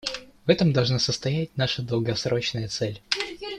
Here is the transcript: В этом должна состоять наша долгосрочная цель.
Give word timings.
В 0.47 0.49
этом 0.49 0.73
должна 0.73 0.97
состоять 0.97 1.55
наша 1.57 1.83
долгосрочная 1.83 2.67
цель. 2.69 3.03